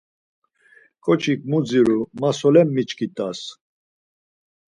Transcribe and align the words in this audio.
Ǩoçik 1.03 1.41
mu 1.49 1.59
dziru 1.67 1.99
ma 2.19 2.29
solen 2.37 2.67
miçkit̆as! 2.75 3.39